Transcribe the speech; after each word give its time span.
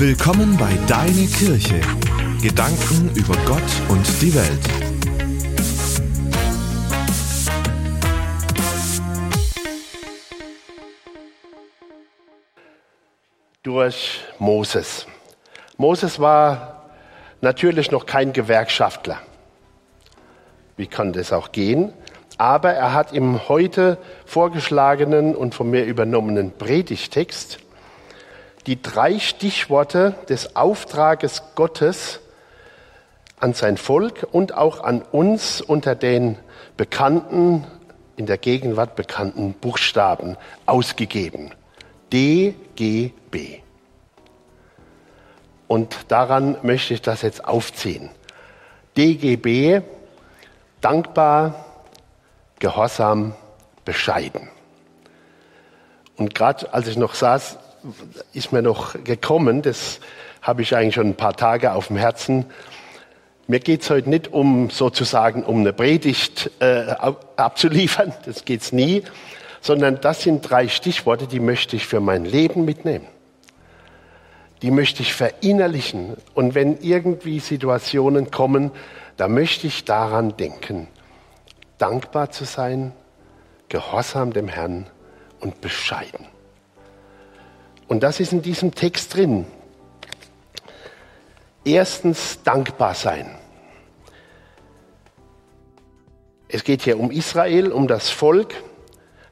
Willkommen 0.00 0.56
bei 0.56 0.72
Deine 0.86 1.26
Kirche. 1.26 1.80
Gedanken 2.40 3.10
über 3.16 3.34
Gott 3.44 3.60
und 3.88 4.06
die 4.22 4.32
Welt. 4.32 4.60
Durch 13.64 14.20
Moses. 14.38 15.08
Moses 15.78 16.20
war 16.20 16.90
natürlich 17.40 17.90
noch 17.90 18.06
kein 18.06 18.32
Gewerkschaftler. 18.32 19.18
Wie 20.76 20.86
kann 20.86 21.12
das 21.12 21.32
auch 21.32 21.50
gehen? 21.50 21.92
Aber 22.36 22.70
er 22.70 22.94
hat 22.94 23.12
im 23.12 23.48
heute 23.48 23.98
vorgeschlagenen 24.26 25.34
und 25.34 25.56
von 25.56 25.68
mir 25.68 25.84
übernommenen 25.84 26.52
Predigtext 26.52 27.58
die 28.68 28.82
drei 28.82 29.18
Stichworte 29.18 30.14
des 30.28 30.54
Auftrages 30.54 31.42
Gottes 31.54 32.20
an 33.40 33.54
sein 33.54 33.78
Volk 33.78 34.26
und 34.30 34.52
auch 34.52 34.84
an 34.84 35.00
uns 35.00 35.62
unter 35.62 35.94
den 35.94 36.36
bekannten, 36.76 37.66
in 38.16 38.26
der 38.26 38.36
Gegenwart 38.36 38.94
bekannten 38.94 39.54
Buchstaben 39.54 40.36
ausgegeben. 40.66 41.50
DGB. 42.12 43.60
Und 45.66 45.96
daran 46.08 46.58
möchte 46.60 46.92
ich 46.92 47.00
das 47.00 47.22
jetzt 47.22 47.46
aufziehen. 47.46 48.10
DGB, 48.98 49.80
dankbar, 50.82 51.64
gehorsam, 52.58 53.34
bescheiden. 53.86 54.50
Und 56.18 56.34
gerade 56.34 56.70
als 56.74 56.86
ich 56.86 56.98
noch 56.98 57.14
saß, 57.14 57.56
ist 58.32 58.52
mir 58.52 58.62
noch 58.62 58.94
gekommen, 59.04 59.62
das 59.62 60.00
habe 60.42 60.62
ich 60.62 60.74
eigentlich 60.74 60.94
schon 60.94 61.08
ein 61.08 61.16
paar 61.16 61.34
Tage 61.34 61.72
auf 61.72 61.88
dem 61.88 61.96
Herzen. 61.96 62.46
Mir 63.46 63.60
geht 63.60 63.82
es 63.82 63.90
heute 63.90 64.10
nicht 64.10 64.32
um 64.32 64.70
sozusagen 64.70 65.42
um 65.42 65.60
eine 65.60 65.72
Predigt 65.72 66.50
äh, 66.60 66.94
abzuliefern, 67.36 68.12
das 68.26 68.44
geht's 68.44 68.72
nie, 68.72 69.02
sondern 69.60 70.00
das 70.00 70.22
sind 70.22 70.48
drei 70.48 70.68
Stichworte, 70.68 71.26
die 71.26 71.40
möchte 71.40 71.76
ich 71.76 71.86
für 71.86 72.00
mein 72.00 72.24
Leben 72.24 72.64
mitnehmen. 72.64 73.06
Die 74.62 74.70
möchte 74.70 75.02
ich 75.02 75.14
verinnerlichen. 75.14 76.16
Und 76.34 76.54
wenn 76.54 76.80
irgendwie 76.80 77.38
Situationen 77.38 78.30
kommen, 78.30 78.72
da 79.16 79.28
möchte 79.28 79.66
ich 79.66 79.84
daran 79.84 80.36
denken, 80.36 80.88
dankbar 81.78 82.30
zu 82.30 82.44
sein, 82.44 82.92
gehorsam 83.68 84.32
dem 84.32 84.48
Herrn 84.48 84.86
und 85.40 85.60
bescheiden. 85.60 86.26
Und 87.88 88.02
das 88.02 88.20
ist 88.20 88.32
in 88.32 88.42
diesem 88.42 88.74
Text 88.74 89.14
drin. 89.14 89.46
Erstens 91.64 92.42
dankbar 92.44 92.94
sein. 92.94 93.34
Es 96.48 96.64
geht 96.64 96.82
hier 96.82 97.00
um 97.00 97.10
Israel, 97.10 97.72
um 97.72 97.88
das 97.88 98.10
Volk, 98.10 98.54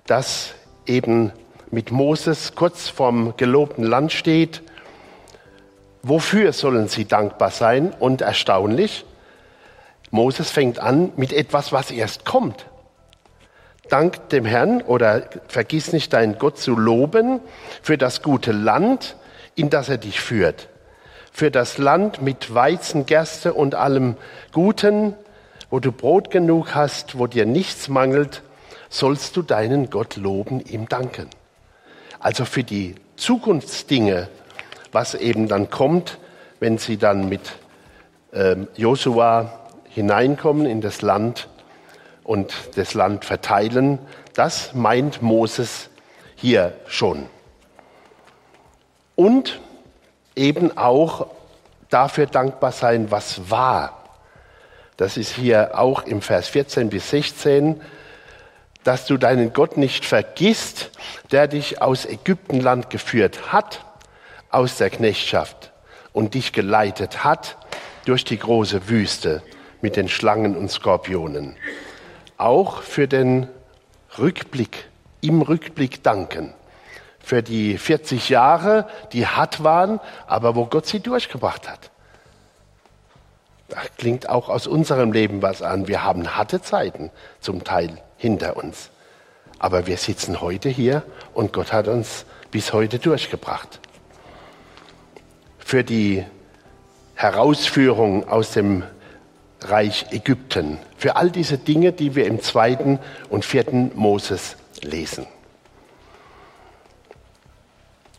das 0.06 0.54
eben 0.86 1.32
mit 1.70 1.90
Moses 1.90 2.54
kurz 2.54 2.88
vorm 2.88 3.34
gelobten 3.36 3.84
Land 3.84 4.12
steht. 4.12 4.62
Wofür 6.02 6.52
sollen 6.52 6.88
sie 6.88 7.06
dankbar 7.06 7.50
sein? 7.50 7.92
Und 7.98 8.20
erstaunlich, 8.20 9.04
Moses 10.10 10.50
fängt 10.50 10.78
an 10.78 11.12
mit 11.16 11.32
etwas, 11.32 11.72
was 11.72 11.90
erst 11.90 12.24
kommt. 12.24 12.66
Dank 13.88 14.28
dem 14.30 14.44
Herrn 14.44 14.82
oder 14.82 15.22
vergiss 15.48 15.92
nicht 15.92 16.12
deinen 16.12 16.38
Gott 16.38 16.58
zu 16.58 16.76
loben 16.76 17.40
für 17.82 17.98
das 17.98 18.22
gute 18.22 18.52
Land, 18.52 19.16
in 19.54 19.70
das 19.70 19.88
er 19.88 19.98
dich 19.98 20.20
führt. 20.20 20.68
Für 21.32 21.50
das 21.50 21.78
Land 21.78 22.22
mit 22.22 22.54
Weizen, 22.54 23.06
Gerste 23.06 23.54
und 23.54 23.74
allem 23.74 24.16
Guten, 24.52 25.14
wo 25.70 25.80
du 25.80 25.92
Brot 25.92 26.30
genug 26.30 26.74
hast, 26.74 27.18
wo 27.18 27.26
dir 27.26 27.46
nichts 27.46 27.88
mangelt, 27.88 28.42
sollst 28.88 29.36
du 29.36 29.42
deinen 29.42 29.90
Gott 29.90 30.16
loben, 30.16 30.60
ihm 30.60 30.88
danken. 30.88 31.28
Also 32.18 32.44
für 32.44 32.64
die 32.64 32.94
Zukunftsdinge, 33.16 34.28
was 34.92 35.14
eben 35.14 35.48
dann 35.48 35.70
kommt, 35.70 36.18
wenn 36.60 36.78
sie 36.78 36.96
dann 36.96 37.28
mit 37.28 37.52
ähm, 38.32 38.68
Josua 38.76 39.66
hineinkommen 39.88 40.66
in 40.66 40.80
das 40.80 41.02
Land 41.02 41.48
und 42.26 42.52
das 42.74 42.94
Land 42.94 43.24
verteilen, 43.24 44.00
das 44.34 44.74
meint 44.74 45.22
Moses 45.22 45.90
hier 46.34 46.76
schon. 46.88 47.28
Und 49.14 49.60
eben 50.34 50.76
auch 50.76 51.28
dafür 51.88 52.26
dankbar 52.26 52.72
sein, 52.72 53.12
was 53.12 53.48
war. 53.48 54.02
Das 54.96 55.16
ist 55.16 55.36
hier 55.36 55.78
auch 55.78 56.02
im 56.02 56.20
Vers 56.20 56.48
14 56.48 56.90
bis 56.90 57.10
16, 57.10 57.80
dass 58.82 59.06
du 59.06 59.18
deinen 59.18 59.52
Gott 59.52 59.76
nicht 59.76 60.04
vergisst, 60.04 60.90
der 61.30 61.46
dich 61.46 61.80
aus 61.80 62.06
Ägyptenland 62.06 62.90
geführt 62.90 63.52
hat, 63.52 63.84
aus 64.50 64.78
der 64.78 64.90
Knechtschaft 64.90 65.70
und 66.12 66.34
dich 66.34 66.52
geleitet 66.52 67.22
hat 67.22 67.56
durch 68.04 68.24
die 68.24 68.38
große 68.38 68.88
Wüste 68.88 69.42
mit 69.80 69.94
den 69.94 70.08
Schlangen 70.08 70.56
und 70.56 70.72
Skorpionen. 70.72 71.56
Auch 72.36 72.82
für 72.82 73.08
den 73.08 73.48
Rückblick, 74.18 74.88
im 75.20 75.42
Rückblick 75.42 76.02
danken. 76.02 76.54
Für 77.18 77.42
die 77.42 77.76
40 77.78 78.28
Jahre, 78.28 78.86
die 79.12 79.26
hart 79.26 79.64
waren, 79.64 80.00
aber 80.26 80.54
wo 80.54 80.66
Gott 80.66 80.86
sie 80.86 81.00
durchgebracht 81.00 81.68
hat. 81.68 81.90
Da 83.68 83.80
klingt 83.96 84.28
auch 84.28 84.48
aus 84.48 84.66
unserem 84.66 85.12
Leben 85.12 85.42
was 85.42 85.60
an. 85.60 85.88
Wir 85.88 86.04
haben 86.04 86.36
harte 86.36 86.62
Zeiten 86.62 87.10
zum 87.40 87.64
Teil 87.64 88.00
hinter 88.16 88.56
uns. 88.56 88.90
Aber 89.58 89.86
wir 89.86 89.96
sitzen 89.96 90.40
heute 90.40 90.68
hier 90.68 91.02
und 91.34 91.52
Gott 91.52 91.72
hat 91.72 91.88
uns 91.88 92.26
bis 92.50 92.72
heute 92.72 92.98
durchgebracht. 92.98 93.80
Für 95.58 95.82
die 95.82 96.24
Herausführung 97.14 98.28
aus 98.28 98.52
dem 98.52 98.84
Reich 99.62 100.06
Ägypten. 100.10 100.78
Für 100.96 101.16
all 101.16 101.30
diese 101.30 101.58
Dinge, 101.58 101.92
die 101.92 102.14
wir 102.14 102.26
im 102.26 102.40
zweiten 102.40 102.98
und 103.28 103.44
vierten 103.44 103.92
Moses 103.94 104.56
lesen. 104.82 105.26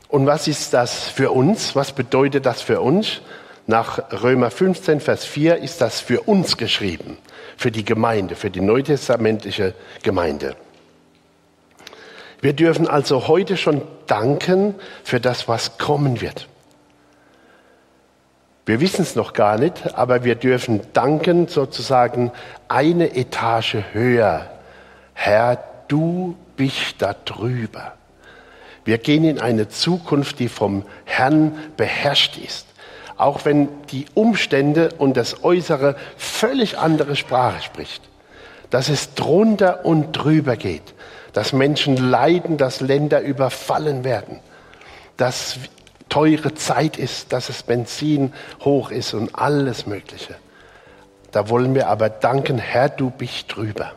Und 0.09 0.25
was 0.25 0.47
ist 0.47 0.73
das 0.73 1.09
für 1.09 1.31
uns? 1.31 1.75
Was 1.75 1.91
bedeutet 1.91 2.45
das 2.45 2.61
für 2.61 2.81
uns? 2.81 3.21
Nach 3.65 4.23
Römer 4.23 4.49
15, 4.49 5.01
Vers 5.01 5.25
4 5.25 5.57
ist 5.57 5.81
das 5.81 5.99
für 5.99 6.21
uns 6.21 6.55
geschrieben, 6.55 7.17
für 7.57 7.71
die 7.71 7.83
Gemeinde, 7.83 8.35
für 8.35 8.49
die 8.49 8.61
neutestamentliche 8.61 9.73
Gemeinde. 10.03 10.55
Wir 12.39 12.53
dürfen 12.53 12.88
also 12.88 13.27
heute 13.27 13.57
schon 13.57 13.81
danken 14.05 14.75
für 15.03 15.19
das, 15.19 15.49
was 15.49 15.77
kommen 15.77 16.21
wird. 16.21 16.47
Wir 18.67 18.81
wissen 18.81 19.03
es 19.03 19.16
noch 19.16 19.31
gar 19.31 19.57
nicht, 19.57 19.95
aber 19.95 20.25
wir 20.25 20.35
dürfen 20.35 20.81
danken 20.91 21.47
sozusagen 21.47 22.33
eine 22.67 23.16
Etage 23.16 23.78
höher. 23.94 24.51
Herr, 25.13 25.63
du 25.88 26.35
bist 26.57 26.95
da 26.97 27.16
drüber. 27.23 27.94
Wir 28.83 28.97
gehen 28.97 29.23
in 29.23 29.39
eine 29.39 29.69
Zukunft, 29.69 30.39
die 30.39 30.50
vom 30.50 30.83
Herrn 31.06 31.57
beherrscht 31.77 32.38
ist. 32.38 32.67
Auch 33.16 33.45
wenn 33.45 33.69
die 33.91 34.06
Umstände 34.16 34.89
und 34.97 35.16
das 35.16 35.45
Äußere 35.45 35.95
völlig 36.17 36.77
andere 36.77 37.16
Sprache 37.16 37.63
spricht. 37.63 38.03
Dass 38.69 38.89
es 38.89 39.13
drunter 39.13 39.85
und 39.85 40.11
drüber 40.11 40.57
geht. 40.57 40.94
Dass 41.31 41.53
Menschen 41.53 41.95
leiden, 41.95 42.57
dass 42.57 42.81
Länder 42.81 43.22
überfallen 43.22 44.03
werden. 44.03 44.41
Dass 45.15 45.57
teure 46.18 46.56
Zeit 46.56 46.98
ist, 46.98 47.31
dass 47.31 47.48
es 47.48 47.62
Benzin 47.62 48.34
hoch 48.62 48.90
ist 48.90 49.14
und 49.14 49.36
alles 49.36 49.86
Mögliche. 49.86 50.34
Da 51.31 51.48
wollen 51.48 51.75
wir 51.75 51.90
aber 51.90 52.10
danken, 52.10 52.58
Herr, 52.58 52.90
du 52.90 53.12
bist 53.12 53.56
drüber. 53.56 53.92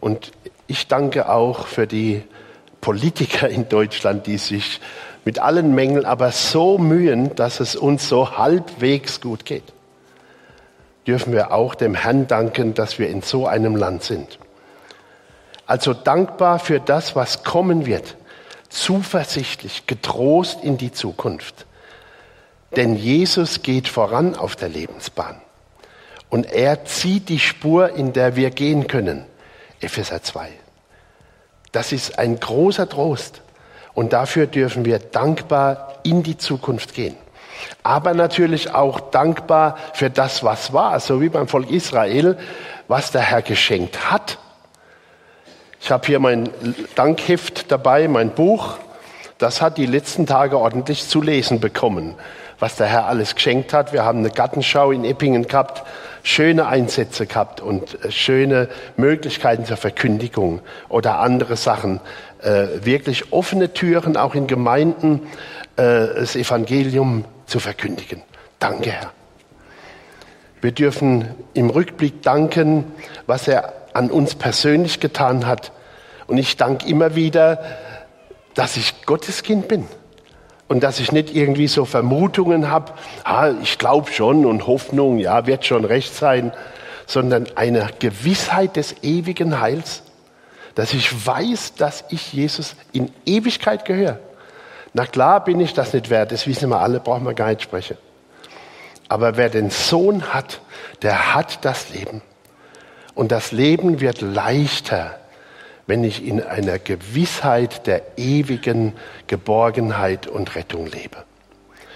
Und 0.00 0.32
ich 0.66 0.88
danke 0.88 1.28
auch 1.28 1.68
für 1.68 1.86
die 1.86 2.24
Politiker 2.80 3.48
in 3.48 3.68
Deutschland, 3.68 4.26
die 4.26 4.38
sich 4.38 4.80
mit 5.24 5.38
allen 5.38 5.72
Mängeln 5.72 6.04
aber 6.04 6.32
so 6.32 6.78
mühen, 6.78 7.32
dass 7.36 7.60
es 7.60 7.76
uns 7.76 8.08
so 8.08 8.36
halbwegs 8.36 9.20
gut 9.20 9.44
geht. 9.44 9.72
Dürfen 11.06 11.32
wir 11.32 11.52
auch 11.52 11.76
dem 11.76 11.94
Herrn 11.94 12.26
danken, 12.26 12.74
dass 12.74 12.98
wir 12.98 13.08
in 13.08 13.22
so 13.22 13.46
einem 13.46 13.76
Land 13.76 14.02
sind. 14.02 14.40
Also 15.66 15.94
dankbar 15.94 16.58
für 16.58 16.80
das, 16.80 17.14
was 17.14 17.44
kommen 17.44 17.86
wird 17.86 18.16
zuversichtlich, 18.70 19.86
getrost 19.86 20.62
in 20.62 20.78
die 20.78 20.92
Zukunft. 20.92 21.66
Denn 22.76 22.96
Jesus 22.96 23.62
geht 23.62 23.88
voran 23.88 24.34
auf 24.34 24.56
der 24.56 24.68
Lebensbahn. 24.68 25.40
Und 26.30 26.46
er 26.52 26.84
zieht 26.84 27.28
die 27.28 27.40
Spur, 27.40 27.90
in 27.90 28.12
der 28.12 28.36
wir 28.36 28.50
gehen 28.50 28.86
können. 28.86 29.26
Epheser 29.80 30.22
2. 30.22 30.48
Das 31.72 31.92
ist 31.92 32.18
ein 32.18 32.38
großer 32.38 32.88
Trost. 32.88 33.42
Und 33.94 34.12
dafür 34.12 34.46
dürfen 34.46 34.84
wir 34.84 35.00
dankbar 35.00 35.98
in 36.04 36.22
die 36.22 36.38
Zukunft 36.38 36.94
gehen. 36.94 37.16
Aber 37.82 38.14
natürlich 38.14 38.72
auch 38.72 39.00
dankbar 39.00 39.76
für 39.94 40.10
das, 40.10 40.44
was 40.44 40.72
war, 40.72 40.98
so 41.00 41.20
wie 41.20 41.28
beim 41.28 41.48
Volk 41.48 41.70
Israel, 41.70 42.38
was 42.88 43.10
der 43.10 43.22
Herr 43.22 43.42
geschenkt 43.42 44.10
hat. 44.10 44.38
Habe 45.90 46.06
hier 46.06 46.20
mein 46.20 46.50
Dankheft 46.94 47.72
dabei, 47.72 48.06
mein 48.06 48.30
Buch. 48.30 48.76
Das 49.38 49.60
hat 49.60 49.76
die 49.76 49.86
letzten 49.86 50.24
Tage 50.24 50.56
ordentlich 50.56 51.08
zu 51.08 51.20
lesen 51.20 51.58
bekommen, 51.58 52.14
was 52.60 52.76
der 52.76 52.86
Herr 52.86 53.06
alles 53.06 53.34
geschenkt 53.34 53.72
hat. 53.72 53.92
Wir 53.92 54.04
haben 54.04 54.20
eine 54.20 54.30
Gartenschau 54.30 54.92
in 54.92 55.04
Eppingen 55.04 55.48
gehabt, 55.48 55.82
schöne 56.22 56.66
Einsätze 56.66 57.26
gehabt 57.26 57.60
und 57.60 58.04
äh, 58.04 58.12
schöne 58.12 58.68
Möglichkeiten 58.96 59.64
zur 59.64 59.78
Verkündigung 59.78 60.60
oder 60.88 61.18
andere 61.18 61.56
Sachen. 61.56 62.00
Äh, 62.40 62.66
wirklich 62.84 63.32
offene 63.32 63.72
Türen 63.72 64.16
auch 64.16 64.36
in 64.36 64.46
Gemeinden, 64.46 65.22
äh, 65.76 66.06
das 66.20 66.36
Evangelium 66.36 67.24
zu 67.46 67.58
verkündigen. 67.58 68.22
Danke, 68.60 68.92
Herr. 68.92 69.12
Wir 70.60 70.72
dürfen 70.72 71.28
im 71.54 71.70
Rückblick 71.70 72.22
danken, 72.22 72.84
was 73.26 73.48
er 73.48 73.72
an 73.92 74.10
uns 74.10 74.36
persönlich 74.36 75.00
getan 75.00 75.46
hat. 75.46 75.72
Und 76.30 76.38
ich 76.38 76.56
danke 76.56 76.86
immer 76.86 77.16
wieder, 77.16 77.60
dass 78.54 78.76
ich 78.76 79.04
Gottes 79.04 79.42
Kind 79.42 79.66
bin 79.66 79.88
und 80.68 80.80
dass 80.84 81.00
ich 81.00 81.10
nicht 81.10 81.34
irgendwie 81.34 81.66
so 81.66 81.84
Vermutungen 81.84 82.70
habe, 82.70 82.92
ah, 83.24 83.50
ich 83.60 83.78
glaube 83.78 84.12
schon 84.12 84.46
und 84.46 84.68
Hoffnung, 84.68 85.18
ja, 85.18 85.48
wird 85.48 85.66
schon 85.66 85.84
recht 85.84 86.14
sein, 86.14 86.52
sondern 87.04 87.48
eine 87.56 87.88
Gewissheit 87.98 88.76
des 88.76 89.02
ewigen 89.02 89.60
Heils, 89.60 90.04
dass 90.76 90.94
ich 90.94 91.26
weiß, 91.26 91.74
dass 91.74 92.04
ich 92.10 92.32
Jesus 92.32 92.76
in 92.92 93.10
Ewigkeit 93.26 93.84
gehöre. 93.84 94.20
Na 94.92 95.06
klar 95.06 95.42
bin 95.42 95.58
ich 95.58 95.74
das 95.74 95.92
nicht 95.92 96.10
wert, 96.10 96.30
das 96.30 96.46
wissen 96.46 96.70
wir 96.70 96.78
alle, 96.78 97.00
brauchen 97.00 97.24
wir 97.24 97.34
gar 97.34 97.48
nicht 97.48 97.62
sprechen. 97.62 97.96
Aber 99.08 99.36
wer 99.36 99.48
den 99.48 99.70
Sohn 99.70 100.32
hat, 100.32 100.60
der 101.02 101.34
hat 101.34 101.64
das 101.64 101.90
Leben. 101.90 102.22
Und 103.16 103.32
das 103.32 103.50
Leben 103.50 104.00
wird 104.00 104.20
leichter, 104.20 105.19
wenn 105.86 106.04
ich 106.04 106.26
in 106.26 106.42
einer 106.42 106.78
Gewissheit 106.78 107.86
der 107.86 108.02
ewigen 108.16 108.94
Geborgenheit 109.26 110.26
und 110.26 110.54
Rettung 110.54 110.86
lebe. 110.86 111.24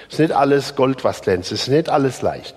Es 0.08 0.14
ist 0.14 0.18
nicht 0.20 0.32
alles 0.32 0.76
Gold, 0.76 1.04
was 1.04 1.22
glänzt, 1.22 1.52
es 1.52 1.62
ist 1.62 1.68
nicht 1.68 1.88
alles 1.88 2.22
leicht, 2.22 2.56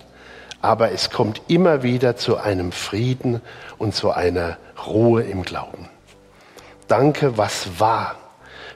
aber 0.61 0.91
es 0.91 1.09
kommt 1.09 1.41
immer 1.47 1.83
wieder 1.83 2.15
zu 2.15 2.37
einem 2.37 2.71
Frieden 2.71 3.41
und 3.77 3.95
zu 3.95 4.11
einer 4.11 4.57
Ruhe 4.85 5.23
im 5.23 5.43
Glauben. 5.43 5.89
Danke, 6.87 7.37
was 7.37 7.79
war 7.79 8.15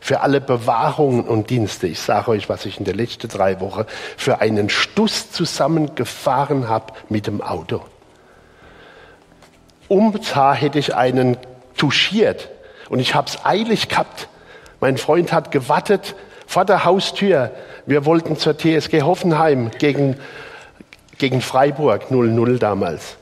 für 0.01 0.21
alle 0.21 0.42
Bewahrungen 0.42 1.24
und 1.25 1.51
Dienste. 1.51 1.88
Ich 1.88 2.00
sage 2.00 2.31
euch, 2.31 2.50
was 2.50 2.65
ich 2.65 2.80
in 2.80 2.86
der 2.86 2.95
letzten 2.95 3.30
drei 3.30 3.62
Wochen 3.62 3.86
für 4.18 4.42
einen 4.42 4.69
Stuss 4.69 5.31
zusammengefahren 5.31 6.68
habe 6.68 6.94
mit 7.07 7.27
dem 7.27 7.42
Auto. 7.42 7.81
Umzah 9.88 10.53
hätte 10.53 10.80
ich 10.80 10.95
einen 10.95 11.38
touchiert. 11.78 12.50
Und 12.90 13.00
ich 13.00 13.16
habe 13.16 13.28
es 13.28 13.46
eilig 13.46 13.90
gehabt. 13.90 14.28
Mein 14.80 14.98
Freund 14.98 15.32
hat 15.32 15.52
gewartet 15.52 16.16
vor 16.48 16.66
der 16.66 16.84
Haustür. 16.86 17.52
Wir 17.86 18.06
wollten 18.06 18.38
zur 18.38 18.58
TSG 18.58 19.04
Hoffenheim 19.04 19.72
gegen, 19.72 20.18
gegen 21.18 21.42
Freiburg 21.42 22.06
0-0 22.12 22.58
damals. 22.58 23.18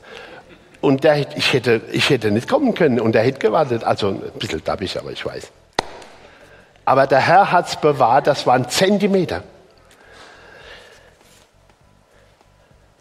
Und 0.80 1.04
der, 1.04 1.36
ich, 1.36 1.52
hätte, 1.52 1.82
ich 1.92 2.08
hätte 2.10 2.30
nicht 2.30 2.48
kommen 2.48 2.74
können 2.74 3.00
und 3.00 3.14
er 3.14 3.22
hätte 3.22 3.38
gewartet. 3.38 3.84
Also 3.84 4.08
ein 4.08 4.20
bisschen 4.38 4.64
dabbig, 4.64 4.98
aber 4.98 5.12
ich 5.12 5.24
weiß. 5.24 5.50
Aber 6.84 7.06
der 7.06 7.20
Herr 7.20 7.52
hat 7.52 7.68
es 7.68 7.76
bewahrt, 7.76 8.26
das 8.26 8.46
waren 8.46 8.68
Zentimeter. 8.68 9.42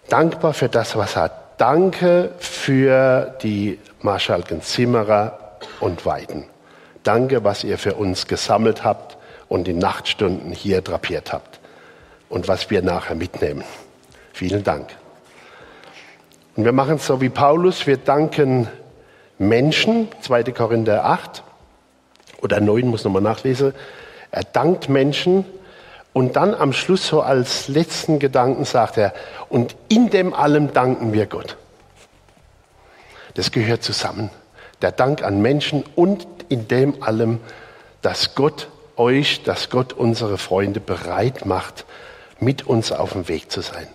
Dankbar 0.09 0.53
für 0.53 0.69
das, 0.69 0.95
was 0.95 1.15
er 1.15 1.23
hat. 1.23 1.48
Danke 1.59 2.31
für 2.39 3.35
die 3.43 3.79
Marschalken 4.01 4.61
Zimmerer 4.61 5.57
und 5.81 6.05
Weiden. 6.05 6.45
Danke, 7.03 7.43
was 7.43 7.65
ihr 7.65 7.77
für 7.77 7.95
uns 7.95 8.27
gesammelt 8.27 8.85
habt 8.85 9.17
und 9.49 9.67
die 9.67 9.73
Nachtstunden 9.73 10.53
hier 10.53 10.79
drapiert 10.79 11.33
habt 11.33 11.59
und 12.29 12.47
was 12.47 12.69
wir 12.69 12.81
nachher 12.81 13.15
mitnehmen. 13.15 13.65
Vielen 14.31 14.63
Dank. 14.63 14.87
Und 16.55 16.63
wir 16.63 16.71
machen 16.71 16.95
es 16.95 17.05
so 17.05 17.19
wie 17.19 17.27
Paulus. 17.27 17.85
Wir 17.85 17.97
danken 17.97 18.69
Menschen, 19.37 20.07
2. 20.21 20.43
Korinther 20.53 21.03
8 21.03 21.43
oder 22.41 22.61
9, 22.61 22.87
muss 22.87 23.03
nochmal 23.03 23.21
nachlesen. 23.21 23.73
Er 24.31 24.45
dankt 24.45 24.87
Menschen 24.87 25.43
und 26.13 26.35
dann 26.35 26.53
am 26.53 26.73
Schluss 26.73 27.07
so 27.07 27.21
als 27.21 27.67
letzten 27.67 28.19
Gedanken 28.19 28.65
sagt 28.65 28.97
er, 28.97 29.13
und 29.49 29.75
in 29.87 30.09
dem 30.09 30.33
allem 30.33 30.73
danken 30.73 31.13
wir 31.13 31.25
Gott. 31.25 31.57
Das 33.35 33.51
gehört 33.51 33.83
zusammen 33.83 34.29
der 34.81 34.91
Dank 34.91 35.23
an 35.23 35.41
Menschen 35.41 35.83
und 35.95 36.25
in 36.47 36.67
dem 36.67 37.03
allem, 37.03 37.39
dass 38.01 38.35
Gott 38.35 38.69
euch, 38.95 39.43
dass 39.43 39.69
Gott 39.69 39.93
unsere 39.93 40.37
Freunde 40.37 40.79
bereit 40.79 41.45
macht, 41.45 41.85
mit 42.39 42.65
uns 42.65 42.91
auf 42.91 43.13
dem 43.13 43.27
Weg 43.27 43.51
zu 43.51 43.61
sein, 43.61 43.87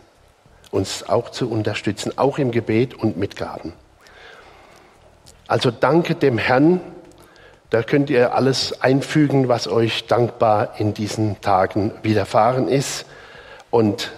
uns 0.70 1.08
auch 1.08 1.30
zu 1.30 1.50
unterstützen, 1.50 2.16
auch 2.16 2.38
im 2.38 2.50
Gebet 2.50 2.94
und 2.94 3.16
mit 3.16 3.36
Gaben. 3.36 3.72
Also 5.46 5.70
danke 5.70 6.14
dem 6.14 6.38
Herrn, 6.38 6.80
da 7.74 7.82
könnt 7.82 8.08
ihr 8.08 8.36
alles 8.36 8.82
einfügen, 8.82 9.48
was 9.48 9.66
euch 9.66 10.06
dankbar 10.06 10.78
in 10.78 10.94
diesen 10.94 11.40
Tagen 11.40 11.90
widerfahren 12.04 12.68
ist. 12.68 13.04
Und 13.70 14.12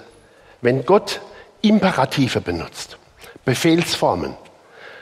wenn 0.60 0.84
Gott 0.84 1.22
Imperative 1.62 2.42
benutzt, 2.42 2.98
Befehlsformen, 3.46 4.34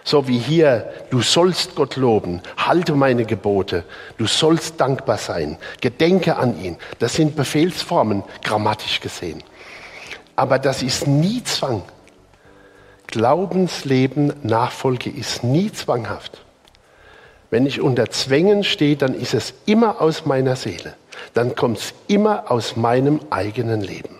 so 0.04 0.28
wie 0.28 0.38
hier, 0.38 0.88
du 1.10 1.20
sollst 1.20 1.74
Gott 1.74 1.96
loben, 1.96 2.42
halte 2.56 2.94
meine 2.94 3.24
Gebote, 3.24 3.82
du 4.18 4.26
sollst 4.28 4.80
dankbar 4.80 5.18
sein, 5.18 5.58
gedenke 5.80 6.36
an 6.36 6.62
ihn. 6.62 6.76
Das 7.00 7.14
sind 7.14 7.34
Befehlsformen, 7.34 8.22
grammatisch 8.44 9.00
gesehen. 9.00 9.42
Aber 10.36 10.60
das 10.60 10.84
ist 10.84 11.08
nie 11.08 11.42
Zwang. 11.42 11.82
Glaubensleben, 13.08 14.32
Nachfolge 14.44 15.10
ist 15.10 15.42
nie 15.42 15.72
zwanghaft. 15.72 16.43
Wenn 17.54 17.66
ich 17.66 17.80
unter 17.80 18.10
Zwängen 18.10 18.64
stehe, 18.64 18.96
dann 18.96 19.14
ist 19.14 19.32
es 19.32 19.54
immer 19.64 20.00
aus 20.00 20.26
meiner 20.26 20.56
Seele. 20.56 20.94
Dann 21.34 21.54
kommt 21.54 21.78
es 21.78 21.94
immer 22.08 22.50
aus 22.50 22.74
meinem 22.74 23.20
eigenen 23.30 23.80
Leben. 23.80 24.18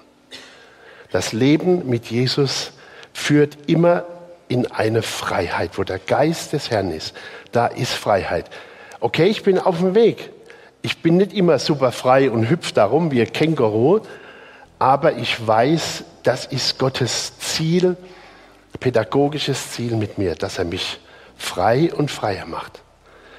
Das 1.10 1.32
Leben 1.32 1.88
mit 1.88 2.06
Jesus 2.06 2.74
führt 3.12 3.58
immer 3.66 4.04
in 4.46 4.70
eine 4.70 5.02
Freiheit, 5.02 5.78
wo 5.78 5.82
der 5.82 5.98
Geist 5.98 6.52
des 6.52 6.70
Herrn 6.70 6.92
ist. 6.92 7.12
Da 7.50 7.66
ist 7.66 7.94
Freiheit. 7.94 8.48
Okay, 9.00 9.26
ich 9.26 9.42
bin 9.42 9.58
auf 9.58 9.80
dem 9.80 9.96
Weg. 9.96 10.30
Ich 10.82 11.02
bin 11.02 11.16
nicht 11.16 11.32
immer 11.32 11.58
super 11.58 11.90
frei 11.90 12.30
und 12.30 12.48
hüpf 12.48 12.70
darum 12.70 13.10
wie 13.10 13.20
ein 13.20 13.32
Känguru, 13.32 13.98
aber 14.78 15.16
ich 15.16 15.44
weiß, 15.44 16.04
das 16.22 16.46
ist 16.46 16.78
Gottes 16.78 17.36
Ziel, 17.40 17.96
pädagogisches 18.78 19.72
Ziel 19.72 19.96
mit 19.96 20.18
mir, 20.18 20.36
dass 20.36 20.60
er 20.60 20.66
mich 20.66 21.00
frei 21.36 21.92
und 21.92 22.12
freier 22.12 22.46
macht, 22.46 22.83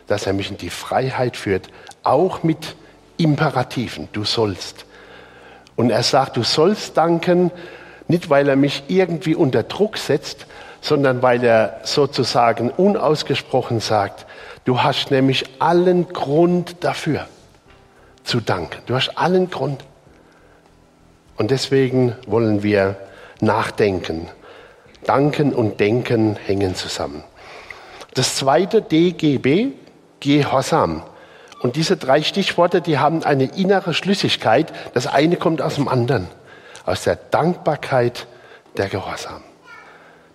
dass 0.07 0.27
er 0.27 0.33
mich 0.33 0.51
in 0.51 0.57
die 0.57 0.69
Freiheit 0.69 1.37
führt, 1.37 1.69
auch 2.03 2.43
mit 2.43 2.75
Imperativen, 3.17 4.09
du 4.11 4.23
sollst. 4.23 4.85
Und 5.75 5.89
er 5.89 6.03
sagt, 6.03 6.37
du 6.37 6.43
sollst 6.43 6.97
danken, 6.97 7.51
nicht 8.07 8.29
weil 8.29 8.47
er 8.47 8.55
mich 8.55 8.83
irgendwie 8.87 9.35
unter 9.35 9.63
Druck 9.63 9.97
setzt, 9.97 10.45
sondern 10.81 11.21
weil 11.21 11.43
er 11.43 11.79
sozusagen 11.83 12.69
unausgesprochen 12.69 13.79
sagt, 13.79 14.25
du 14.65 14.83
hast 14.83 15.09
nämlich 15.11 15.45
allen 15.59 16.07
Grund 16.09 16.83
dafür 16.83 17.27
zu 18.23 18.39
danken. 18.39 18.77
Du 18.85 18.95
hast 18.95 19.17
allen 19.17 19.49
Grund. 19.49 19.83
Und 21.37 21.51
deswegen 21.51 22.15
wollen 22.27 22.63
wir 22.63 22.95
nachdenken. 23.41 24.29
Danken 25.03 25.53
und 25.53 25.79
Denken 25.79 26.35
hängen 26.35 26.75
zusammen. 26.75 27.23
Das 28.13 28.35
zweite 28.35 28.81
DGB, 28.81 29.73
Gehorsam. 30.19 31.03
Und 31.61 31.75
diese 31.75 31.97
drei 31.97 32.21
Stichworte, 32.21 32.81
die 32.81 32.99
haben 32.99 33.23
eine 33.23 33.45
innere 33.45 33.93
Schlüssigkeit. 33.93 34.71
Das 34.93 35.07
eine 35.07 35.35
kommt 35.37 35.61
aus 35.61 35.75
dem 35.75 35.87
anderen. 35.87 36.27
Aus 36.85 37.03
der 37.03 37.15
Dankbarkeit 37.15 38.27
der 38.77 38.89
Gehorsam. 38.89 39.41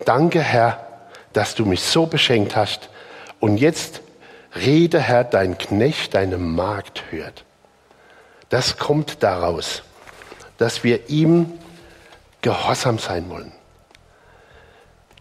Danke, 0.04 0.40
Herr, 0.40 0.86
dass 1.32 1.54
du 1.54 1.64
mich 1.64 1.82
so 1.82 2.06
beschenkt 2.06 2.56
hast. 2.56 2.88
Und 3.38 3.58
jetzt 3.58 4.00
rede, 4.56 5.00
Herr, 5.00 5.24
dein 5.24 5.58
Knecht, 5.58 6.14
deine 6.14 6.38
Magd 6.38 7.04
hört. 7.10 7.44
Das 8.48 8.78
kommt 8.78 9.22
daraus, 9.22 9.82
dass 10.58 10.82
wir 10.82 11.08
ihm 11.08 11.52
gehorsam 12.42 12.98
sein 12.98 13.30
wollen. 13.30 13.52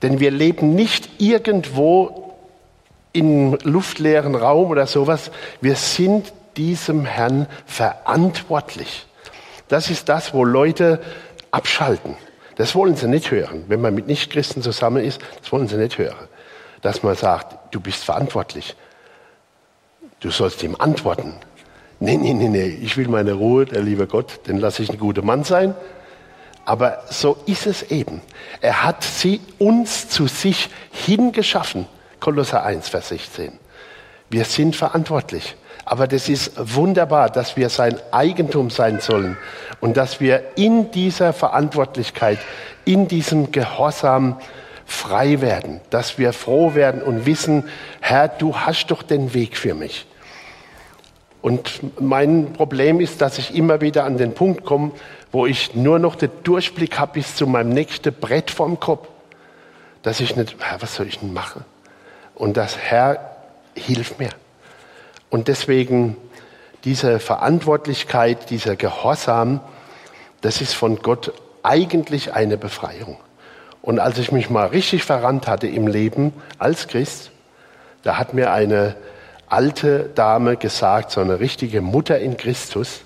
Denn 0.02 0.20
wir 0.20 0.32
leben 0.32 0.76
nicht 0.76 1.22
irgendwo 1.22 2.29
im 3.20 3.58
luftleeren 3.64 4.36
Raum 4.36 4.72
oder 4.72 4.88
sowas. 4.88 5.32
Wir 5.60 5.76
sind 5.76 6.32
diesem 6.56 7.06
Herrn 7.06 7.48
verantwortlich. 7.66 9.06
Das 9.68 9.90
ist 9.90 10.10
das, 10.10 10.34
wo 10.34 10.46
Leute 10.46 11.00
abschalten. 11.52 12.16
Das 12.56 12.76
wollen 12.76 12.96
sie 12.96 13.08
nicht 13.08 13.32
hören. 13.32 13.66
Wenn 13.68 13.82
man 13.82 13.94
mit 13.94 14.08
Nichtchristen 14.08 14.64
zusammen 14.64 15.04
ist, 15.04 15.22
das 15.42 15.52
wollen 15.52 15.68
sie 15.68 15.78
nicht 15.78 15.98
hören. 15.98 16.28
Dass 16.82 17.04
man 17.04 17.16
sagt, 17.16 17.74
du 17.74 17.80
bist 17.80 18.04
verantwortlich. 18.04 18.76
Du 20.22 20.32
sollst 20.32 20.64
ihm 20.64 20.76
antworten. 20.80 21.34
Nee, 22.00 22.18
nee, 22.18 22.34
nee, 22.34 22.48
nee, 22.48 22.68
ich 22.82 22.96
will 22.96 23.10
meine 23.10 23.34
Ruhe, 23.34 23.66
der 23.66 23.82
liebe 23.82 24.08
Gott, 24.08 24.48
den 24.48 24.58
lasse 24.58 24.84
ich 24.84 24.90
ein 24.90 24.98
guter 24.98 25.22
Mann 25.22 25.44
sein. 25.44 25.76
Aber 26.64 27.04
so 27.10 27.38
ist 27.46 27.68
es 27.68 27.84
eben. 27.92 28.22
Er 28.62 28.84
hat 28.84 29.04
sie 29.04 29.42
uns 29.58 30.08
zu 30.08 30.28
sich 30.28 30.70
hingeschaffen. 30.92 31.88
Kolosser 32.20 32.64
1, 32.64 32.90
Vers 32.90 33.10
16. 33.10 33.54
Wir 34.30 34.46
sind 34.46 34.76
verantwortlich. 34.76 35.56
Aber 35.86 36.08
das 36.08 36.30
ist 36.30 36.52
wunderbar, 36.76 37.32
dass 37.32 37.58
wir 37.58 37.70
sein 37.70 37.98
Eigentum 38.12 38.70
sein 38.70 39.00
sollen 39.00 39.38
und 39.80 39.98
dass 39.98 40.20
wir 40.20 40.44
in 40.56 40.92
dieser 40.92 41.34
Verantwortlichkeit, 41.34 42.38
in 42.86 43.08
diesem 43.08 43.52
Gehorsam 43.52 44.40
frei 44.86 45.42
werden, 45.42 45.82
dass 45.90 46.20
wir 46.20 46.32
froh 46.34 46.76
werden 46.76 47.02
und 47.02 47.26
wissen, 47.26 47.68
Herr, 48.02 48.28
du 48.28 48.56
hast 48.56 48.88
doch 48.88 49.02
den 49.02 49.34
Weg 49.34 49.58
für 49.58 49.74
mich. 49.74 50.06
Und 51.42 51.82
mein 52.00 52.54
Problem 52.54 53.00
ist, 53.00 53.22
dass 53.22 53.40
ich 53.40 53.56
immer 53.56 53.82
wieder 53.82 54.04
an 54.04 54.18
den 54.18 54.34
Punkt 54.34 54.66
komme, 54.66 54.92
wo 55.32 55.48
ich 55.48 55.74
nur 55.74 55.98
noch 55.98 56.16
den 56.16 56.32
Durchblick 56.44 57.00
habe 57.00 57.14
bis 57.14 57.36
zu 57.36 57.48
meinem 57.48 57.70
nächsten 57.70 58.14
Brett 58.14 58.52
vorm 58.52 58.80
Kopf, 58.80 59.08
dass 60.04 60.20
ich 60.20 60.36
nicht, 60.36 60.56
Herr, 60.60 60.82
was 60.82 60.96
soll 60.96 61.08
ich 61.08 61.20
denn 61.20 61.34
machen? 61.34 61.64
Und 62.40 62.56
das 62.56 62.78
Herr, 62.78 63.36
hilf 63.76 64.18
mir. 64.18 64.30
Und 65.30 65.50
deswegen 65.50 66.16
diese 66.86 67.20
Verantwortlichkeit, 67.20 68.50
dieser 68.50 68.78
Gehorsam, 68.78 69.60
das 70.40 70.62
ist 70.62 70.74
von 70.74 71.00
Gott 71.02 71.34
eigentlich 71.64 72.34
eine 72.34 72.58
Befreiung. 72.58 73.18
Und 73.82 74.00
als 74.00 74.18
ich 74.18 74.32
mich 74.32 74.50
mal 74.50 74.68
richtig 74.68 75.04
verrannt 75.04 75.48
hatte 75.48 75.68
im 75.68 75.86
Leben 75.88 76.34
als 76.58 76.88
Christ, 76.88 77.32
da 78.04 78.18
hat 78.18 78.34
mir 78.34 78.54
eine 78.54 78.96
alte 79.48 80.10
Dame 80.16 80.56
gesagt, 80.56 81.12
so 81.12 81.20
eine 81.20 81.42
richtige 81.42 81.82
Mutter 81.82 82.20
in 82.20 82.38
Christus, 82.38 83.02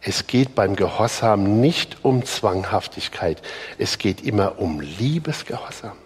es 0.00 0.26
geht 0.26 0.54
beim 0.54 0.74
Gehorsam 0.74 1.60
nicht 1.60 1.98
um 2.02 2.24
Zwanghaftigkeit, 2.24 3.42
es 3.76 3.98
geht 3.98 4.24
immer 4.24 4.58
um 4.58 4.80
Liebesgehorsam. 4.80 5.96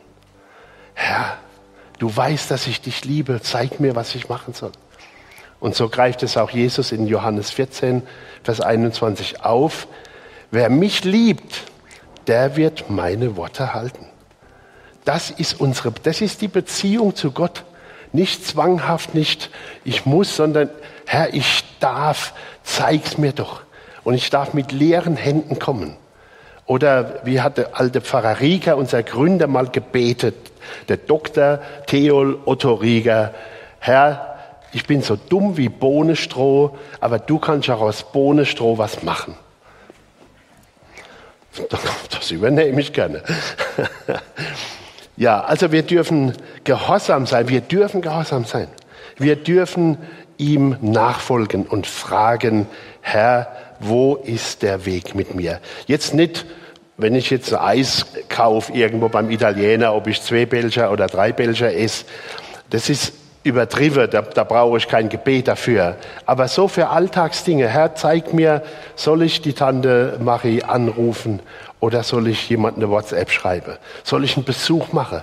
Herr, 0.94 1.38
du 2.00 2.14
weißt, 2.14 2.50
dass 2.50 2.66
ich 2.66 2.80
dich 2.80 3.04
liebe, 3.04 3.40
zeig 3.40 3.78
mir, 3.78 3.94
was 3.94 4.14
ich 4.16 4.28
machen 4.28 4.54
soll. 4.54 4.72
Und 5.60 5.76
so 5.76 5.88
greift 5.88 6.22
es 6.22 6.36
auch 6.36 6.50
Jesus 6.50 6.90
in 6.90 7.06
Johannes 7.06 7.50
14, 7.50 8.02
Vers 8.42 8.60
21 8.60 9.44
auf. 9.44 9.86
Wer 10.50 10.70
mich 10.70 11.04
liebt, 11.04 11.62
der 12.26 12.56
wird 12.56 12.90
meine 12.90 13.36
Worte 13.36 13.74
halten. 13.74 14.06
Das 15.04 15.30
ist 15.30 15.60
unsere, 15.60 15.92
das 15.92 16.22
ist 16.22 16.40
die 16.40 16.48
Beziehung 16.48 17.14
zu 17.14 17.30
Gott. 17.30 17.64
Nicht 18.12 18.46
zwanghaft, 18.46 19.14
nicht 19.14 19.50
ich 19.84 20.06
muss, 20.06 20.34
sondern 20.34 20.70
Herr, 21.06 21.34
ich 21.34 21.64
darf, 21.78 22.32
zeig's 22.64 23.18
mir 23.18 23.32
doch. 23.32 23.62
Und 24.02 24.14
ich 24.14 24.30
darf 24.30 24.54
mit 24.54 24.72
leeren 24.72 25.16
Händen 25.16 25.58
kommen. 25.58 25.96
Oder 26.70 27.18
wie 27.24 27.40
hat 27.40 27.58
der 27.58 27.76
alte 27.80 28.00
Pfarrer 28.00 28.38
Rieger, 28.38 28.76
unser 28.76 29.02
Gründer, 29.02 29.48
mal 29.48 29.66
gebetet, 29.66 30.36
der 30.88 30.98
Dr. 30.98 31.58
Theol 31.88 32.38
Otto 32.44 32.74
Rieger, 32.74 33.34
Herr, 33.80 34.36
ich 34.72 34.86
bin 34.86 35.02
so 35.02 35.16
dumm 35.16 35.56
wie 35.56 35.68
Bohnenstroh, 35.68 36.78
aber 37.00 37.18
du 37.18 37.40
kannst 37.40 37.68
auch 37.70 37.80
aus 37.80 38.12
Bohnenstroh 38.12 38.78
was 38.78 39.02
machen. 39.02 39.34
Das 42.08 42.30
übernehme 42.30 42.80
ich 42.80 42.92
gerne. 42.92 43.24
Ja, 45.16 45.40
also 45.40 45.70
wir 45.70 45.82
dürfen 45.82 46.32
gehorsam 46.64 47.26
sein. 47.26 47.50
Wir 47.50 47.60
dürfen 47.60 48.00
gehorsam 48.00 48.46
sein. 48.46 48.68
Wir 49.18 49.36
dürfen 49.36 49.98
ihm 50.38 50.78
nachfolgen 50.80 51.66
und 51.66 51.86
fragen, 51.86 52.66
Herr, 53.02 53.48
wo 53.80 54.16
ist 54.16 54.62
der 54.62 54.86
Weg 54.86 55.14
mit 55.14 55.34
mir? 55.34 55.60
Jetzt 55.86 56.14
nicht, 56.14 56.46
wenn 56.96 57.14
ich 57.14 57.30
jetzt 57.30 57.52
Eis 57.54 58.06
kaufe 58.28 58.72
irgendwo 58.72 59.08
beim 59.08 59.30
Italiener, 59.30 59.94
ob 59.94 60.06
ich 60.06 60.22
zwei 60.22 60.46
Belger 60.46 60.92
oder 60.92 61.06
drei 61.06 61.32
Belger 61.32 61.74
esse. 61.74 62.04
Das 62.68 62.88
ist 62.90 63.14
übertrieben, 63.42 64.08
da, 64.10 64.20
da 64.22 64.44
brauche 64.44 64.76
ich 64.76 64.86
kein 64.86 65.08
Gebet 65.08 65.48
dafür. 65.48 65.96
Aber 66.26 66.46
so 66.48 66.68
für 66.68 66.88
Alltagsdinge, 66.88 67.68
Herr, 67.68 67.94
zeig 67.94 68.34
mir, 68.34 68.62
soll 68.96 69.22
ich 69.22 69.40
die 69.40 69.54
Tante 69.54 70.18
Marie 70.22 70.62
anrufen 70.62 71.40
oder 71.80 72.02
soll 72.02 72.28
ich 72.28 72.48
jemand 72.50 72.76
eine 72.76 72.90
WhatsApp 72.90 73.30
schreiben? 73.30 73.76
Soll 74.04 74.24
ich 74.24 74.36
einen 74.36 74.44
Besuch 74.44 74.92
machen? 74.92 75.22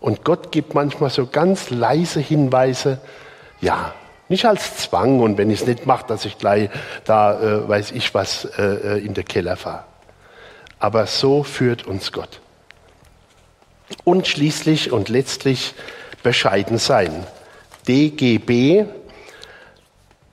Und 0.00 0.24
Gott 0.24 0.50
gibt 0.50 0.74
manchmal 0.74 1.10
so 1.10 1.26
ganz 1.26 1.68
leise 1.68 2.20
Hinweise, 2.20 2.98
ja, 3.60 3.92
nicht 4.30 4.44
als 4.44 4.76
Zwang 4.76 5.20
und 5.20 5.36
wenn 5.38 5.50
ich 5.50 5.62
es 5.62 5.66
nicht 5.66 5.86
mache, 5.86 6.06
dass 6.06 6.24
ich 6.24 6.38
gleich 6.38 6.70
da, 7.04 7.40
äh, 7.40 7.68
weiß 7.68 7.90
ich 7.90 8.14
was, 8.14 8.44
äh, 8.44 8.62
äh 8.62 9.04
in 9.04 9.12
der 9.12 9.24
Keller 9.24 9.56
fahre. 9.56 9.84
Aber 10.78 11.06
so 11.06 11.42
führt 11.42 11.86
uns 11.86 12.12
Gott. 12.12 12.40
Und 14.04 14.28
schließlich 14.28 14.92
und 14.92 15.08
letztlich 15.08 15.74
bescheiden 16.22 16.78
sein. 16.78 17.26
DGB, 17.88 18.84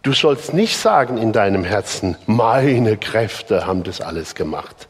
du 0.03 0.13
sollst 0.13 0.53
nicht 0.53 0.77
sagen 0.77 1.17
in 1.17 1.33
deinem 1.33 1.63
Herzen, 1.63 2.17
meine 2.27 2.97
Kräfte 2.97 3.65
haben 3.65 3.81
das 3.81 3.99
alles 3.99 4.35
gemacht, 4.35 4.87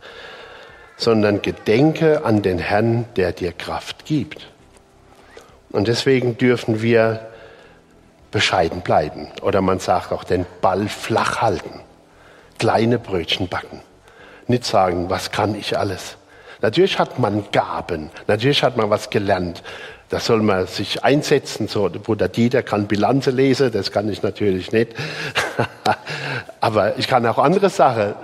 sondern 0.97 1.41
gedenke 1.41 2.25
an 2.25 2.41
den 2.41 2.59
Herrn, 2.59 3.05
der 3.15 3.31
dir 3.31 3.53
Kraft 3.53 4.05
gibt. 4.05 4.47
Und 5.69 5.87
deswegen 5.87 6.37
dürfen 6.37 6.81
wir 6.81 7.27
bescheiden 8.31 8.81
bleiben. 8.81 9.27
Oder 9.41 9.61
man 9.61 9.79
sagt 9.79 10.11
auch 10.11 10.23
den 10.23 10.45
Ball 10.61 10.87
flach 10.87 11.41
halten. 11.41 11.81
Kleine 12.59 12.99
Brötchen 12.99 13.47
backen. 13.47 13.81
Nicht 14.47 14.65
sagen, 14.65 15.09
was 15.09 15.31
kann 15.31 15.55
ich 15.55 15.77
alles. 15.77 16.17
Natürlich 16.61 16.97
hat 16.97 17.19
man 17.19 17.45
Gaben, 17.51 18.09
natürlich 18.25 18.63
hat 18.63 18.77
man 18.77 18.89
was 18.89 19.11
gelernt, 19.11 19.61
da 20.09 20.19
soll 20.19 20.41
man 20.41 20.65
sich 20.67 21.03
einsetzen. 21.03 21.67
So, 21.67 21.89
Bruder 21.89 22.29
Dieter 22.29 22.63
kann 22.63 22.87
Bilanze 22.87 23.29
lesen, 23.29 23.71
das 23.71 23.91
kann 23.91 24.09
ich 24.09 24.23
natürlich 24.23 24.71
nicht. 24.71 24.95
Aber 26.61 26.97
ich 26.97 27.07
kann 27.07 27.25
auch 27.25 27.37
andere 27.37 27.69
Sachen. 27.69 28.15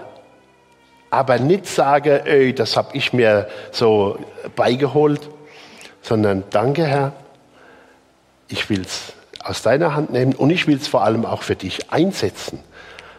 Aber 1.09 1.37
nicht 1.37 1.67
sagen, 1.67 2.21
ey, 2.25 2.55
das 2.55 2.75
habe 2.75 2.97
ich 2.97 3.13
mir 3.13 3.47
so 3.71 4.17
beigeholt, 4.55 5.29
sondern 6.01 6.43
danke 6.49 6.85
Herr, 6.85 7.13
ich 8.47 8.69
will 8.69 8.81
es 8.81 9.13
aus 9.43 9.61
deiner 9.61 9.95
Hand 9.95 10.11
nehmen 10.11 10.33
und 10.33 10.49
ich 10.49 10.67
will 10.67 10.77
es 10.77 10.87
vor 10.87 11.03
allem 11.03 11.25
auch 11.25 11.43
für 11.43 11.55
dich 11.55 11.91
einsetzen. 11.91 12.59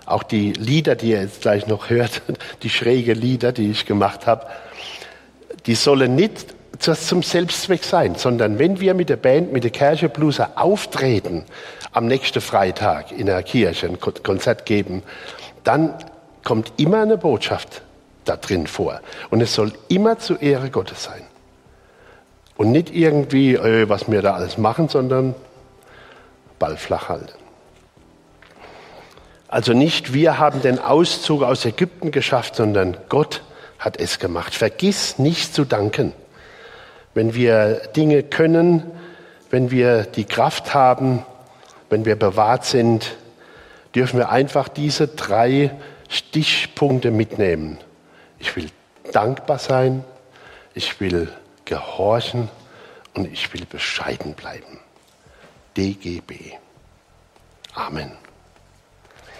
Auch 0.07 0.23
die 0.23 0.53
Lieder, 0.53 0.97
die 0.97 1.11
ihr 1.11 1.23
jetzt 1.23 1.43
gleich 1.43 1.67
noch 1.67 1.91
hört, 1.91 2.23
die 2.63 2.71
schräge 2.71 3.13
Lieder, 3.13 3.53
die 3.53 3.71
ich 3.71 3.87
gemacht 3.87 4.27
habe, 4.27 4.47
die 5.67 5.75
sollen 5.75 6.15
nicht 6.15 6.55
zum 6.79 7.23
Selbstzweck 7.23 7.85
sein, 7.85 8.17
sondern 8.17 8.59
wenn 8.59 8.81
wir 8.81 8.95
mit 8.95 9.09
der 9.09 9.17
Band, 9.17 9.53
mit 9.53 9.65
der 9.65 9.71
Kirche 9.71 10.09
Blueser 10.09 10.53
auftreten, 10.57 11.45
am 11.93 12.07
nächsten 12.07 12.41
Freitag 12.41 13.13
in 13.13 13.27
der 13.27 13.43
Kirche 13.43 13.87
ein 13.87 13.99
Konzert 14.01 14.67
geben, 14.67 15.03
dann 15.63 15.95
kommt 16.43 16.73
immer 16.77 17.01
eine 17.01 17.17
Botschaft 17.17 17.83
da 18.25 18.37
drin 18.37 18.67
vor. 18.67 19.01
Und 19.31 19.41
es 19.41 19.55
soll 19.55 19.73
immer 19.89 20.19
zur 20.19 20.43
Ehre 20.43 20.71
Gottes 20.71 21.05
sein. 21.05 21.23
Und 22.57 22.73
nicht 22.73 22.95
irgendwie, 22.95 23.55
äh, 23.55 23.89
was 23.89 24.11
wir 24.11 24.23
da 24.23 24.35
alles 24.35 24.59
machen, 24.59 24.89
sondern 24.89 25.35
Ball 26.59 26.77
flach 26.77 27.09
halten. 27.09 27.39
Also 29.49 29.73
nicht 29.73 30.13
wir 30.13 30.39
haben 30.39 30.63
den 30.63 30.79
Auszug 30.79 31.43
aus 31.43 31.65
Ägypten 31.65 32.11
geschafft, 32.11 32.57
sondern 32.57 32.97
Gott 33.09 33.43
hat 33.79 33.99
es 33.99 34.19
gemacht. 34.19 34.55
Vergiss 34.55 35.19
nicht 35.19 35.55
zu 35.55 35.65
danken 35.65 36.13
wenn 37.15 37.35
wir 37.35 37.77
Dinge 37.97 38.23
können, 38.25 38.83
wenn 39.51 39.71
wir 39.71 40.03
die 40.03 40.25
Kraft 40.25 40.75
haben, 40.75 41.25
wenn 41.89 42.05
wir 42.05 42.17
bewahrt 42.17 42.65
sind, 42.65 43.17
dürfen 43.95 44.19
wir 44.19 44.31
einfach 44.31 44.69
diese 44.69 45.09
drei 45.09 45.71
Stichpunkte 46.09 47.13
mitnehmen. 47.13 47.79
Ich 48.41 48.55
will 48.57 48.69
dankbar 49.13 49.59
sein, 49.59 50.05
ich 50.75 51.01
will 51.01 51.33
gehorchen 51.65 52.49
und 53.15 53.33
ich 53.33 53.55
will 53.55 53.65
bescheiden 53.65 54.35
bleiben. 54.35 54.81
DGB. 55.75 56.59
Amen. 57.77 58.24